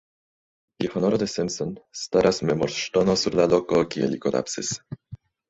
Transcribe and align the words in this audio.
Je 0.83 0.87
honoro 0.93 1.19
de 1.23 1.27
Simpson, 1.33 1.75
staras 1.99 2.41
memorŝtono 2.51 3.17
sur 3.25 3.39
la 3.43 3.47
loko, 3.53 3.85
kie 3.93 4.11
li 4.15 4.21
kolapsis. 4.27 4.75